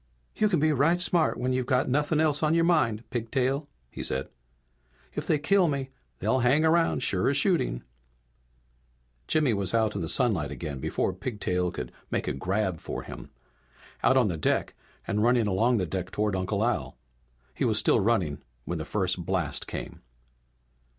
[0.35, 4.01] "You can be right smart when you've got nothing else on your mind, Pigtail," he
[4.01, 4.29] said.
[5.13, 6.63] "If they kill me they'll hang
[7.01, 7.83] sure as shooting!"
[9.27, 13.29] Jimmy was out in the sunlight again before Pigtail could make a grab for him.
[14.01, 14.73] Out on the deck
[15.05, 16.97] and running along the deck toward Uncle Al.
[17.53, 20.01] He was still running when the first blast came.